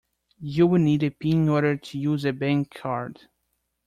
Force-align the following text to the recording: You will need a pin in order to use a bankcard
You 0.39 0.65
will 0.65 0.79
need 0.79 1.03
a 1.03 1.11
pin 1.11 1.43
in 1.43 1.49
order 1.49 1.77
to 1.77 1.99
use 1.99 2.25
a 2.25 2.33
bankcard 2.33 3.27